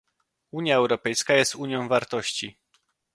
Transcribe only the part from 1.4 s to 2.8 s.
unią wartości